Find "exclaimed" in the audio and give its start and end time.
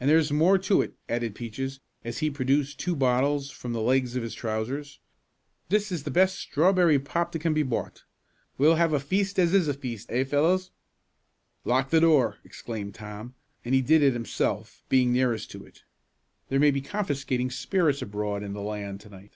12.42-12.96